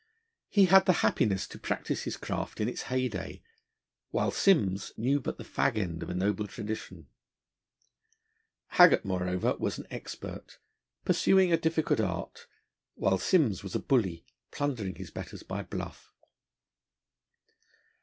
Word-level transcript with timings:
He 0.49 0.65
had 0.65 0.87
the 0.87 1.03
happiness 1.05 1.45
to 1.45 1.59
practise 1.59 2.05
his 2.05 2.17
craft 2.17 2.59
in 2.59 2.67
its 2.67 2.81
heyday, 2.89 3.43
while 4.09 4.31
Simms 4.31 4.93
knew 4.97 5.19
but 5.19 5.37
the 5.37 5.43
fag 5.43 5.77
end 5.77 6.01
of 6.01 6.09
a 6.09 6.15
noble 6.15 6.47
tradition. 6.47 7.05
Haggart, 8.69 9.05
moreover, 9.05 9.55
was 9.59 9.77
an 9.77 9.85
expert, 9.91 10.57
pursuing 11.05 11.53
a 11.53 11.55
difficult 11.57 11.99
art, 11.99 12.47
while 12.95 13.19
Simms 13.19 13.61
was 13.61 13.75
a 13.75 13.79
bully, 13.79 14.25
plundering 14.49 14.95
his 14.95 15.11
betters 15.11 15.43
by 15.43 15.61
bluff. 15.61 16.11